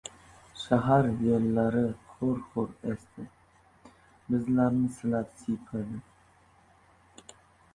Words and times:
Sahar 0.63 1.05
yellari 1.25 1.83
xur-xur 2.13 2.69
esdi. 2.93 3.25
Bizlarni 4.31 4.89
silab-siypadi... 4.97 5.99